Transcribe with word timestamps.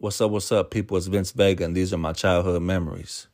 What's 0.00 0.20
up, 0.20 0.30
what's 0.30 0.52
up, 0.52 0.70
people? 0.70 0.96
It's 0.96 1.08
Vince 1.08 1.32
Vega, 1.32 1.64
and 1.64 1.76
these 1.76 1.92
are 1.92 1.98
my 1.98 2.12
childhood 2.12 2.62
memories. 2.62 3.26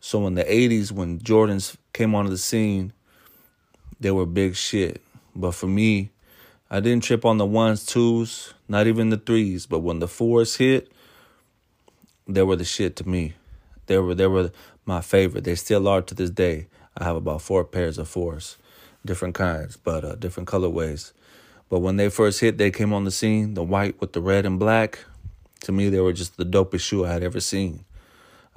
So, 0.00 0.26
in 0.26 0.34
the 0.34 0.44
80s, 0.44 0.92
when 0.92 1.18
Jordans 1.18 1.78
came 1.94 2.14
onto 2.14 2.30
the 2.30 2.36
scene, 2.36 2.92
they 3.98 4.10
were 4.10 4.26
big 4.26 4.54
shit. 4.54 5.00
But 5.34 5.52
for 5.52 5.66
me, 5.66 6.10
I 6.70 6.80
didn't 6.80 7.04
trip 7.04 7.24
on 7.24 7.38
the 7.38 7.46
ones, 7.46 7.86
twos, 7.86 8.52
not 8.68 8.86
even 8.86 9.08
the 9.08 9.16
threes. 9.16 9.64
But 9.64 9.78
when 9.78 9.98
the 9.98 10.08
fours 10.08 10.56
hit, 10.56 10.92
they 12.26 12.42
were 12.42 12.56
the 12.56 12.66
shit 12.66 12.94
to 12.96 13.08
me. 13.08 13.32
They 13.86 13.96
were 13.96 14.14
they 14.14 14.26
were 14.26 14.50
my 14.84 15.00
favorite. 15.00 15.44
They 15.44 15.54
still 15.54 15.88
are 15.88 16.02
to 16.02 16.14
this 16.14 16.28
day. 16.28 16.66
I 16.98 17.04
have 17.04 17.16
about 17.16 17.40
four 17.40 17.64
pairs 17.64 17.96
of 17.96 18.08
fours, 18.08 18.58
different 19.06 19.36
kinds, 19.36 19.78
but 19.78 20.04
uh, 20.04 20.16
different 20.16 20.50
colorways. 20.50 21.12
But 21.70 21.78
when 21.78 21.96
they 21.96 22.10
first 22.10 22.40
hit, 22.40 22.58
they 22.58 22.70
came 22.70 22.92
on 22.92 23.04
the 23.04 23.10
scene, 23.10 23.54
the 23.54 23.62
white 23.62 23.98
with 24.02 24.12
the 24.12 24.20
red 24.20 24.44
and 24.44 24.58
black. 24.58 24.98
To 25.62 25.72
me, 25.72 25.88
they 25.88 26.00
were 26.00 26.12
just 26.12 26.36
the 26.36 26.44
dopest 26.44 26.80
shoe 26.80 27.04
I 27.04 27.12
had 27.12 27.22
ever 27.22 27.40
seen. 27.40 27.84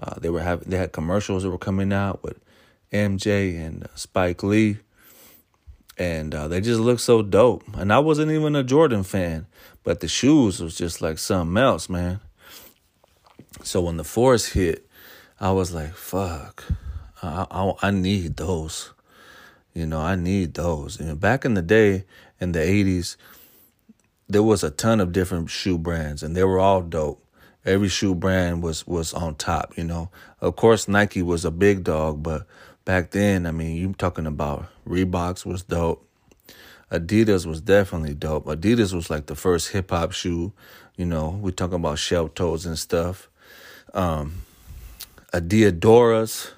Uh, 0.01 0.15
they 0.19 0.29
were 0.29 0.41
having 0.41 0.69
they 0.69 0.77
had 0.77 0.91
commercials 0.91 1.43
that 1.43 1.49
were 1.49 1.57
coming 1.57 1.93
out 1.93 2.23
with 2.23 2.39
MJ 2.91 3.55
and 3.59 3.87
Spike 3.95 4.43
Lee 4.43 4.77
and 6.01 6.33
uh, 6.33 6.47
they 6.47 6.61
just 6.61 6.79
looked 6.79 7.01
so 7.01 7.21
dope. 7.21 7.63
And 7.75 7.93
I 7.93 7.99
wasn't 7.99 8.31
even 8.31 8.55
a 8.55 8.63
Jordan 8.63 9.03
fan, 9.03 9.45
but 9.83 9.99
the 9.99 10.07
shoes 10.07 10.59
was 10.59 10.75
just 10.75 10.99
like 10.99 11.19
something 11.19 11.61
else, 11.61 11.89
man. 11.89 12.19
So 13.63 13.81
when 13.81 13.97
the 13.97 14.03
force 14.03 14.47
hit, 14.47 14.87
I 15.39 15.51
was 15.51 15.73
like, 15.73 15.93
"Fuck, 15.93 16.63
I, 17.21 17.45
I, 17.51 17.73
I 17.83 17.91
need 17.91 18.37
those." 18.37 18.93
You 19.75 19.85
know, 19.85 19.99
I 19.99 20.15
need 20.15 20.55
those. 20.55 20.99
And 20.99 21.19
back 21.19 21.45
in 21.45 21.53
the 21.53 21.61
day, 21.61 22.05
in 22.39 22.53
the 22.53 22.59
'80s, 22.59 23.15
there 24.31 24.43
was 24.43 24.63
a 24.63 24.71
ton 24.71 25.01
of 25.01 25.11
different 25.11 25.49
shoe 25.49 25.77
brands, 25.77 26.23
and 26.23 26.35
they 26.35 26.43
were 26.43 26.59
all 26.59 26.81
dope. 26.81 27.23
Every 27.65 27.89
shoe 27.89 28.15
brand 28.15 28.63
was 28.63 28.87
was 28.87 29.13
on 29.13 29.35
top. 29.35 29.77
You 29.77 29.83
know, 29.83 30.09
of 30.39 30.55
course, 30.55 30.87
Nike 30.87 31.21
was 31.21 31.45
a 31.45 31.51
big 31.51 31.83
dog, 31.83 32.23
but 32.23 32.47
back 32.85 33.11
then, 33.11 33.45
I 33.45 33.51
mean, 33.51 33.75
you 33.75 33.93
talking 33.93 34.25
about 34.25 34.67
Reeboks 34.87 35.45
was 35.45 35.63
dope. 35.63 36.07
Adidas 36.91 37.45
was 37.45 37.61
definitely 37.61 38.13
dope. 38.13 38.45
Adidas 38.45 38.93
was 38.93 39.09
like 39.09 39.27
the 39.27 39.35
first 39.35 39.69
hip 39.69 39.91
hop 39.91 40.11
shoe. 40.11 40.53
You 40.97 41.05
know, 41.05 41.29
we 41.29 41.51
talking 41.51 41.75
about 41.75 41.99
shell 41.99 42.27
toes 42.27 42.65
and 42.65 42.77
stuff. 42.79 43.29
Um, 43.93 44.43
Adiadoras, 45.33 46.51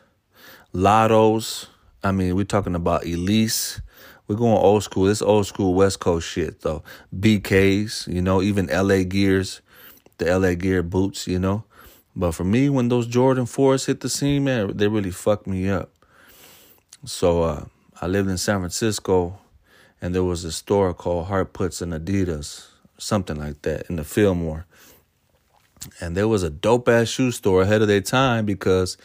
Lottos. 0.74 1.68
I 2.04 2.12
mean, 2.12 2.36
we 2.36 2.46
talking 2.46 2.76
about 2.76 3.04
Ellesse. 3.04 3.82
We're 4.28 4.36
going 4.36 4.58
old 4.58 4.84
school. 4.84 5.06
This 5.06 5.22
old 5.22 5.48
school 5.48 5.74
West 5.74 6.00
Coast 6.00 6.28
shit 6.28 6.62
though. 6.62 6.84
BKs, 7.18 8.08
you 8.08 8.22
know, 8.22 8.42
even 8.42 8.68
LA 8.68 9.04
Gears, 9.04 9.62
the 10.18 10.38
LA 10.38 10.54
Gear 10.54 10.82
boots, 10.82 11.28
you 11.28 11.40
know. 11.40 11.66
But 12.16 12.34
for 12.34 12.44
me, 12.44 12.70
when 12.70 12.90
those 12.90 13.08
Jordan 13.08 13.46
4s 13.46 13.88
hit 13.88 14.02
the 14.02 14.10
scene, 14.10 14.44
man, 14.44 14.78
they 14.78 14.88
really 14.88 15.12
fucked 15.12 15.48
me 15.48 15.70
up. 15.70 15.90
So 17.06 17.44
uh, 17.44 17.66
I 18.00 18.08
lived 18.08 18.30
in 18.30 18.38
San 18.38 18.60
Francisco, 18.60 19.40
and 20.02 20.14
there 20.14 20.24
was 20.24 20.44
a 20.44 20.52
store 20.52 20.94
called 20.94 21.28
Harputs 21.28 21.82
and 21.82 21.92
Adidas, 21.92 22.68
something 22.98 23.38
like 23.38 23.64
that, 23.64 23.90
in 23.90 23.96
the 23.96 24.04
Fillmore. 24.04 24.66
And 26.00 26.16
there 26.16 26.28
was 26.28 26.44
a 26.44 26.50
dope 26.50 26.88
ass 26.88 27.10
shoe 27.10 27.32
store 27.32 27.64
ahead 27.64 27.82
of 27.82 27.88
their 27.88 28.00
time 28.00 28.46
because 28.46 28.96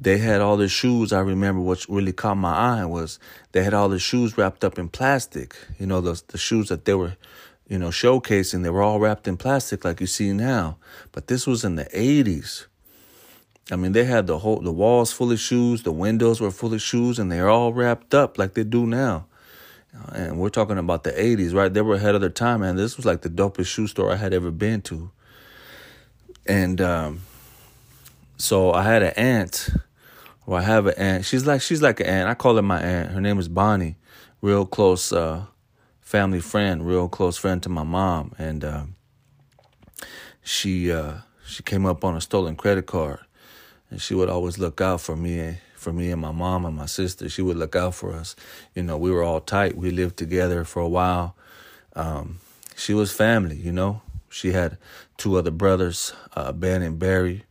they 0.00 0.16
had 0.16 0.40
all 0.40 0.56
the 0.56 0.68
shoes. 0.68 1.12
I 1.12 1.20
remember 1.20 1.60
what 1.60 1.84
really 1.88 2.12
caught 2.12 2.36
my 2.36 2.54
eye 2.54 2.84
was 2.86 3.18
they 3.52 3.62
had 3.62 3.74
all 3.74 3.90
the 3.90 3.98
shoes 3.98 4.38
wrapped 4.38 4.64
up 4.64 4.78
in 4.78 4.88
plastic. 4.88 5.54
You 5.78 5.86
know, 5.86 6.00
the 6.00 6.20
the 6.28 6.38
shoes 6.38 6.68
that 6.70 6.86
they 6.86 6.94
were, 6.94 7.16
you 7.68 7.78
know, 7.78 7.88
showcasing. 7.88 8.62
They 8.62 8.70
were 8.70 8.82
all 8.82 8.98
wrapped 8.98 9.28
in 9.28 9.36
plastic 9.36 9.84
like 9.84 10.00
you 10.00 10.06
see 10.06 10.32
now. 10.32 10.78
But 11.12 11.26
this 11.26 11.46
was 11.46 11.64
in 11.64 11.76
the 11.76 11.84
'80s. 11.86 12.66
I 13.70 13.76
mean, 13.76 13.92
they 13.92 14.04
had 14.04 14.26
the 14.26 14.38
whole 14.38 14.60
the 14.60 14.72
walls 14.72 15.12
full 15.12 15.30
of 15.32 15.38
shoes, 15.38 15.82
the 15.82 15.92
windows 15.92 16.40
were 16.40 16.50
full 16.50 16.72
of 16.72 16.80
shoes, 16.80 17.18
and 17.18 17.30
they're 17.30 17.50
all 17.50 17.72
wrapped 17.74 18.14
up 18.14 18.38
like 18.38 18.54
they 18.54 18.64
do 18.64 18.86
now. 18.86 19.26
And 20.12 20.38
we're 20.38 20.48
talking 20.48 20.78
about 20.78 21.04
the 21.04 21.12
'80s, 21.12 21.54
right? 21.54 21.72
They 21.72 21.82
were 21.82 21.96
ahead 21.96 22.14
of 22.14 22.22
their 22.22 22.30
time, 22.30 22.60
man. 22.60 22.76
This 22.76 22.96
was 22.96 23.04
like 23.04 23.20
the 23.20 23.28
dopest 23.28 23.66
shoe 23.66 23.86
store 23.86 24.10
I 24.10 24.16
had 24.16 24.32
ever 24.32 24.50
been 24.50 24.80
to. 24.82 25.10
And 26.46 26.80
um, 26.80 27.20
so 28.38 28.72
I 28.72 28.84
had 28.84 29.02
an 29.02 29.12
aunt, 29.16 29.68
or 30.46 30.58
I 30.58 30.62
have 30.62 30.86
an 30.86 30.94
aunt. 30.96 31.24
She's 31.24 31.46
like 31.46 31.60
she's 31.62 31.82
like 31.82 32.00
an 32.00 32.06
aunt. 32.06 32.28
I 32.28 32.34
call 32.34 32.56
her 32.56 32.62
my 32.62 32.80
aunt. 32.80 33.12
Her 33.12 33.20
name 33.20 33.38
is 33.38 33.48
Bonnie, 33.48 33.96
real 34.40 34.66
close 34.66 35.12
uh, 35.12 35.44
family 36.00 36.40
friend, 36.40 36.86
real 36.86 37.08
close 37.08 37.36
friend 37.36 37.62
to 37.62 37.68
my 37.68 37.84
mom, 37.84 38.32
and 38.38 38.64
uh, 38.64 38.84
she 40.42 40.90
uh, 40.90 41.18
she 41.44 41.62
came 41.62 41.86
up 41.86 42.04
on 42.04 42.16
a 42.16 42.20
stolen 42.20 42.56
credit 42.56 42.86
card. 42.86 43.20
And 43.90 44.00
she 44.00 44.14
would 44.14 44.28
always 44.28 44.56
look 44.56 44.80
out 44.80 45.00
for 45.00 45.16
me 45.16 45.58
for 45.74 45.92
me 45.92 46.12
and 46.12 46.20
my 46.20 46.30
mom 46.30 46.64
and 46.64 46.76
my 46.76 46.86
sister. 46.86 47.28
She 47.28 47.42
would 47.42 47.56
look 47.56 47.74
out 47.74 47.94
for 47.94 48.12
us. 48.12 48.36
You 48.74 48.82
know 48.82 48.96
we 48.96 49.10
were 49.10 49.22
all 49.22 49.40
tight. 49.40 49.76
We 49.76 49.90
lived 49.90 50.16
together 50.16 50.64
for 50.64 50.80
a 50.80 50.88
while. 50.88 51.34
Um, 51.96 52.38
she 52.76 52.94
was 52.94 53.12
family 53.12 53.56
you 53.56 53.72
know. 53.72 54.02
She 54.28 54.52
had 54.52 54.78
two 55.16 55.36
other 55.36 55.50
brothers 55.50 56.12
uh, 56.34 56.52
ben 56.52 56.82
and 56.82 56.98
barry. 56.98 57.44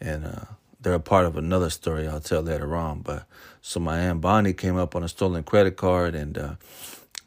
And 0.00 0.26
uh, 0.26 0.44
they're 0.86 0.94
a 0.94 1.00
part 1.00 1.26
of 1.26 1.36
another 1.36 1.68
story 1.68 2.06
i'll 2.06 2.20
tell 2.20 2.42
later 2.42 2.76
on 2.76 3.00
but 3.00 3.26
so 3.60 3.80
my 3.80 3.98
aunt 3.98 4.20
bonnie 4.20 4.52
came 4.52 4.76
up 4.76 4.94
on 4.94 5.02
a 5.02 5.08
stolen 5.08 5.42
credit 5.42 5.76
card 5.76 6.14
and 6.14 6.38
uh, 6.38 6.54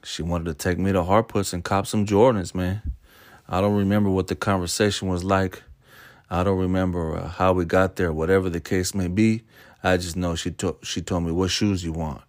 she 0.01 0.23
wanted 0.23 0.45
to 0.45 0.53
take 0.53 0.79
me 0.79 0.93
to 0.93 0.99
harputs 0.99 1.51
and 1.51 1.65
cop 1.65 1.85
some 1.85 2.05
jordans 2.05 2.55
man 2.55 2.81
i 3.49 3.59
don't 3.59 3.75
remember 3.75 4.09
what 4.09 4.27
the 4.27 4.35
conversation 4.35 5.09
was 5.09 5.25
like 5.25 5.61
I 6.29 6.43
don't 6.43 6.59
remember 6.59 7.17
uh, 7.17 7.27
how 7.27 7.53
we 7.53 7.65
got 7.65 7.95
there, 7.95 8.13
whatever 8.13 8.49
the 8.49 8.59
case 8.59 8.93
may 8.93 9.07
be. 9.07 9.41
I 9.83 9.97
just 9.97 10.15
know 10.15 10.35
she 10.35 10.51
told 10.51 10.77
she 10.85 11.01
told 11.01 11.23
me 11.23 11.31
what 11.31 11.49
shoes 11.49 11.83
you 11.83 11.91
want, 11.91 12.21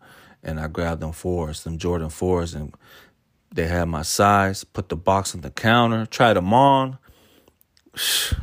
and 0.42 0.58
I 0.58 0.68
grabbed 0.68 1.02
them 1.02 1.12
fours, 1.12 1.64
them 1.64 1.76
Jordan 1.76 2.08
fours, 2.08 2.54
and 2.54 2.74
they 3.54 3.66
had 3.66 3.88
my 3.88 4.02
size. 4.02 4.64
Put 4.64 4.88
the 4.88 4.96
box 4.96 5.34
on 5.34 5.42
the 5.42 5.50
counter, 5.50 6.06
tried 6.06 6.34
them 6.34 6.54
on. 6.54 6.96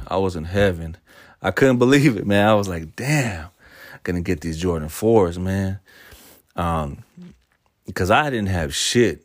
I 0.07 0.17
was 0.17 0.35
in 0.35 0.43
heaven. 0.43 0.97
I 1.41 1.51
couldn't 1.51 1.77
believe 1.77 2.17
it, 2.17 2.25
man. 2.25 2.47
I 2.47 2.55
was 2.55 2.67
like, 2.67 2.95
damn, 2.95 3.45
I'm 3.93 3.99
gonna 4.03 4.21
get 4.21 4.41
these 4.41 4.57
Jordan 4.57 4.89
fours, 4.89 5.37
man. 5.37 5.79
Um, 6.55 7.03
because 7.85 8.11
I 8.11 8.29
didn't 8.29 8.49
have 8.49 8.75
shit. 8.75 9.23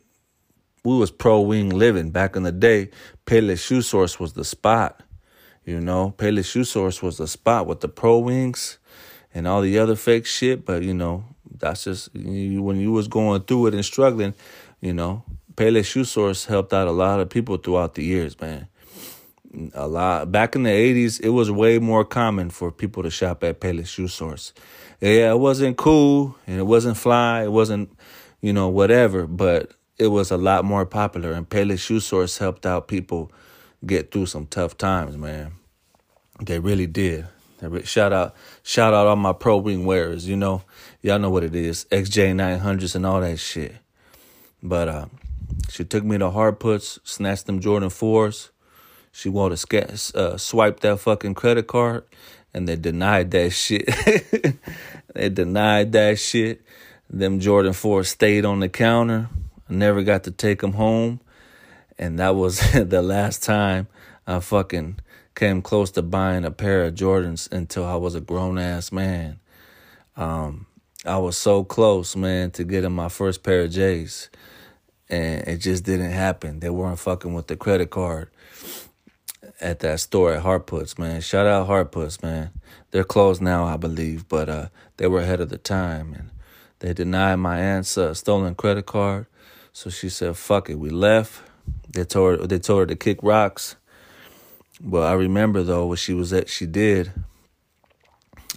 We 0.83 0.97
was 0.97 1.11
pro 1.11 1.41
wing 1.41 1.69
living 1.69 2.11
back 2.11 2.35
in 2.35 2.43
the 2.43 2.51
day. 2.51 2.89
Payless 3.25 3.65
Shoe 3.65 3.81
Source 3.81 4.19
was 4.19 4.33
the 4.33 4.43
spot. 4.43 5.01
You 5.65 5.79
know, 5.79 6.13
Payless 6.17 6.51
Shoe 6.51 6.65
Source 6.65 7.01
was 7.01 7.17
the 7.17 7.27
spot 7.27 7.67
with 7.67 7.79
the 7.79 7.87
pro 7.87 8.17
wings 8.19 8.77
and 9.33 9.47
all 9.47 9.61
the 9.61 9.79
other 9.79 9.95
fake 9.95 10.25
shit. 10.25 10.65
But 10.65 10.83
you 10.83 10.93
know, 10.93 11.23
that's 11.57 11.85
just 11.85 12.13
when 12.13 12.79
you 12.79 12.91
was 12.91 13.07
going 13.07 13.41
through 13.43 13.67
it 13.67 13.73
and 13.73 13.85
struggling. 13.85 14.33
You 14.81 14.93
know, 14.93 15.23
Payless 15.55 15.85
Shoe 15.85 16.03
Source 16.03 16.45
helped 16.45 16.73
out 16.73 16.87
a 16.87 16.91
lot 16.91 17.19
of 17.19 17.29
people 17.29 17.57
throughout 17.57 17.95
the 17.95 18.03
years, 18.03 18.39
man. 18.39 18.67
A 19.73 19.87
lot 19.87 20.31
back 20.31 20.55
in 20.55 20.63
the 20.63 20.69
'80s, 20.69 21.21
it 21.21 21.29
was 21.29 21.51
way 21.51 21.77
more 21.77 22.03
common 22.03 22.49
for 22.49 22.71
people 22.71 23.03
to 23.03 23.11
shop 23.11 23.43
at 23.43 23.59
Payless 23.59 23.87
Shoe 23.87 24.07
Source. 24.07 24.53
Yeah, 24.99 25.31
it 25.31 25.39
wasn't 25.39 25.77
cool 25.77 26.35
and 26.47 26.59
it 26.59 26.65
wasn't 26.65 26.97
fly. 26.97 27.43
It 27.43 27.51
wasn't, 27.51 27.95
you 28.41 28.51
know, 28.51 28.69
whatever. 28.69 29.27
But 29.27 29.71
it 29.97 30.07
was 30.07 30.31
a 30.31 30.37
lot 30.37 30.65
more 30.65 30.85
popular, 30.85 31.33
and 31.33 31.47
Payless 31.47 31.79
Shoe 31.79 31.99
Source 31.99 32.37
helped 32.37 32.65
out 32.65 32.87
people 32.87 33.31
get 33.85 34.11
through 34.11 34.25
some 34.25 34.47
tough 34.47 34.77
times, 34.77 35.17
man. 35.17 35.53
They 36.41 36.59
really 36.59 36.87
did. 36.87 37.27
Shout 37.85 38.11
out, 38.11 38.35
shout 38.63 38.93
out 38.93 39.07
all 39.07 39.15
my 39.15 39.31
pro 39.31 39.57
wing 39.57 39.85
wearers. 39.85 40.27
You 40.27 40.35
know, 40.35 40.63
y'all 41.01 41.19
know 41.19 41.29
what 41.29 41.43
it 41.43 41.55
is, 41.55 41.85
XJ 41.91 42.35
nine 42.35 42.59
hundreds 42.59 42.95
and 42.95 43.05
all 43.05 43.21
that 43.21 43.37
shit. 43.37 43.75
But 44.61 44.87
uh, 44.89 45.05
she 45.69 45.85
took 45.85 46.03
me 46.03 46.17
to 46.17 46.25
Harputs, 46.25 46.99
snatched 47.03 47.45
them 47.45 47.59
Jordan 47.61 47.89
fours. 47.89 48.51
She 49.15 49.29
wanted 49.29 49.57
to 49.57 49.57
sca- 49.57 50.17
uh, 50.17 50.37
swipe 50.37 50.79
that 50.79 50.99
fucking 50.99 51.35
credit 51.35 51.67
card, 51.67 52.03
and 52.51 52.67
they 52.67 52.75
denied 52.75 53.29
that 53.31 53.51
shit. 53.51 53.87
they 55.13 55.29
denied 55.29 55.91
that 55.91 56.17
shit. 56.17 56.63
Them 57.11 57.39
Jordan 57.39 57.73
fours 57.73 58.09
stayed 58.09 58.43
on 58.43 58.59
the 58.59 58.69
counter. 58.69 59.29
I 59.69 59.73
never 59.73 60.01
got 60.01 60.23
to 60.23 60.31
take 60.31 60.61
them 60.61 60.73
home. 60.73 61.19
And 61.99 62.17
that 62.17 62.35
was 62.35 62.59
the 62.73 63.03
last 63.03 63.43
time 63.43 63.87
I 64.25 64.39
fucking 64.39 64.99
came 65.35 65.61
close 65.61 65.91
to 65.91 66.01
buying 66.01 66.43
a 66.43 66.51
pair 66.51 66.83
of 66.83 66.95
Jordans 66.95 67.51
until 67.51 67.85
I 67.85 67.95
was 67.95 68.15
a 68.15 68.21
grown 68.21 68.57
ass 68.57 68.91
man. 68.91 69.39
Um, 70.17 70.65
I 71.05 71.17
was 71.17 71.37
so 71.37 71.63
close, 71.63 72.15
man, 72.15 72.49
to 72.51 72.63
getting 72.63 72.93
my 72.93 73.09
first 73.09 73.43
pair 73.43 73.61
of 73.61 73.71
J's. 73.71 74.31
And 75.07 75.47
it 75.47 75.57
just 75.57 75.83
didn't 75.83 76.11
happen. 76.11 76.61
They 76.61 76.71
weren't 76.71 76.97
fucking 76.97 77.35
with 77.35 77.45
the 77.45 77.55
credit 77.55 77.91
card 77.91 78.31
at 79.63 79.79
that 79.79 79.99
store 79.99 80.33
at 80.33 80.43
Harputs, 80.43 80.99
man. 80.99 81.21
Shout 81.21 81.47
out 81.47 81.67
Harputs, 81.67 82.21
man. 82.21 82.51
They're 82.91 83.03
closed 83.03 83.41
now, 83.41 83.63
I 83.63 83.77
believe, 83.77 84.27
but 84.27 84.49
uh, 84.49 84.67
they 84.97 85.07
were 85.07 85.21
ahead 85.21 85.39
of 85.39 85.49
the 85.49 85.57
time. 85.57 86.13
And 86.13 86.29
they 86.79 86.93
denied 86.93 87.37
my 87.37 87.59
aunt's 87.59 87.97
uh, 87.97 88.13
stolen 88.13 88.55
credit 88.55 88.85
card. 88.85 89.25
So 89.71 89.89
she 89.89 90.09
said, 90.09 90.37
fuck 90.37 90.69
it. 90.69 90.77
We 90.77 90.89
left. 90.89 91.41
They 91.89 92.03
told 92.03 92.39
her, 92.39 92.47
they 92.47 92.59
told 92.59 92.81
her 92.81 92.85
to 92.87 92.95
kick 92.95 93.19
rocks. 93.23 93.75
But 94.81 95.03
I 95.03 95.13
remember 95.13 95.63
though 95.63 95.85
what 95.85 95.99
she 95.99 96.13
was 96.13 96.33
at 96.33 96.49
she 96.49 96.65
did. 96.65 97.13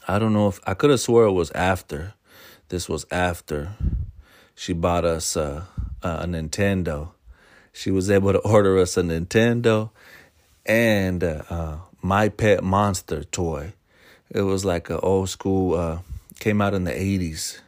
I 0.08 0.18
don't 0.18 0.32
know 0.32 0.48
if 0.48 0.60
I 0.66 0.74
could 0.74 0.90
have 0.90 1.00
swore 1.00 1.24
it 1.24 1.32
was 1.32 1.52
after. 1.52 2.14
This 2.68 2.88
was 2.88 3.06
after 3.12 3.72
she 4.56 4.72
bought 4.72 5.04
us 5.04 5.36
uh, 5.36 5.64
a 6.02 6.26
Nintendo. 6.26 7.10
She 7.72 7.90
was 7.90 8.10
able 8.10 8.32
to 8.32 8.38
order 8.40 8.78
us 8.78 8.96
a 8.96 9.02
Nintendo 9.02 9.90
and 10.66 11.24
uh, 11.24 11.42
uh, 11.48 11.76
my 12.02 12.28
pet 12.28 12.62
monster 12.62 13.24
toy. 13.24 13.72
It 14.30 14.42
was 14.42 14.64
like 14.64 14.90
an 14.90 15.00
old 15.02 15.28
school. 15.28 15.74
Uh, 15.74 15.98
came 16.38 16.60
out 16.60 16.74
in 16.74 16.84
the 16.84 16.92
eighties. 16.92 17.60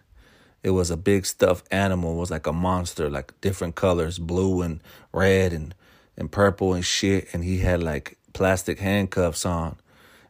It 0.63 0.71
was 0.71 0.91
a 0.91 0.97
big 0.97 1.25
stuffed 1.25 1.67
animal. 1.71 2.17
It 2.17 2.21
was 2.21 2.31
like 2.31 2.47
a 2.47 2.53
monster, 2.53 3.09
like 3.09 3.33
different 3.41 3.77
colors, 3.77 4.19
blue 4.19 4.63
and 4.63 4.81
red 5.13 5.53
and 5.53 5.75
and 6.17 6.31
purple 6.31 6.75
and 6.75 6.85
shit. 6.85 7.29
And 7.33 7.45
he 7.45 7.59
had 7.59 7.83
like 7.83 8.19
plastic 8.33 8.79
handcuffs 8.79 9.47
on, 9.47 9.77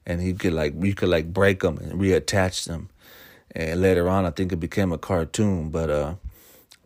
and 0.06 0.20
he 0.20 0.34
could 0.34 0.52
like 0.52 0.74
you 0.80 0.94
could 0.94 1.08
like 1.08 1.32
break 1.32 1.60
them 1.60 1.78
and 1.78 2.00
reattach 2.00 2.66
them. 2.66 2.90
And 3.54 3.80
later 3.80 4.08
on, 4.08 4.26
I 4.26 4.30
think 4.30 4.52
it 4.52 4.60
became 4.60 4.92
a 4.92 4.98
cartoon. 4.98 5.70
But 5.70 5.90
uh, 5.90 6.14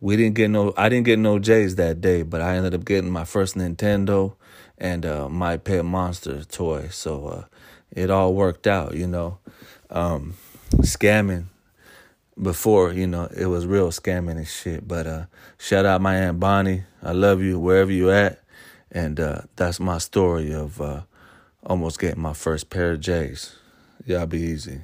we 0.03 0.17
didn't 0.17 0.35
get 0.35 0.49
no. 0.49 0.73
I 0.75 0.89
didn't 0.89 1.05
get 1.05 1.17
no 1.17 1.39
J's 1.39 1.75
that 1.75 2.01
day, 2.01 2.23
but 2.23 2.41
I 2.41 2.57
ended 2.57 2.75
up 2.75 2.83
getting 2.83 3.09
my 3.09 3.23
first 3.23 3.55
Nintendo 3.55 4.35
and 4.77 5.05
uh, 5.05 5.29
my 5.29 5.55
pet 5.55 5.85
monster 5.85 6.43
toy. 6.43 6.89
So 6.91 7.27
uh, 7.27 7.45
it 7.89 8.09
all 8.09 8.33
worked 8.33 8.67
out, 8.67 8.95
you 8.95 9.07
know. 9.07 9.37
Um, 9.89 10.35
scamming 10.81 11.45
before, 12.41 12.91
you 12.91 13.07
know, 13.07 13.29
it 13.33 13.45
was 13.45 13.65
real 13.65 13.91
scamming 13.91 14.31
and 14.31 14.47
shit. 14.47 14.85
But 14.85 15.07
uh, 15.07 15.25
shout 15.57 15.85
out 15.85 16.01
my 16.01 16.17
aunt 16.17 16.37
Bonnie. 16.37 16.83
I 17.01 17.13
love 17.13 17.41
you 17.41 17.57
wherever 17.57 17.91
you 17.91 18.11
at. 18.11 18.43
And 18.91 19.21
uh, 19.21 19.43
that's 19.55 19.79
my 19.79 19.99
story 19.99 20.53
of 20.53 20.81
uh, 20.81 21.03
almost 21.65 21.97
getting 21.97 22.21
my 22.21 22.33
first 22.33 22.69
pair 22.69 22.91
of 22.91 22.99
J's. 22.99 23.55
Y'all 24.05 24.25
be 24.25 24.41
easy. 24.41 24.81